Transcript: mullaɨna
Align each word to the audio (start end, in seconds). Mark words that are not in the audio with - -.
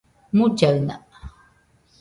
mullaɨna 0.37 0.95